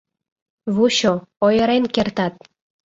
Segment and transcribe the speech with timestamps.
[0.75, 1.13] Вучо,
[1.45, 2.33] ойырен кертат!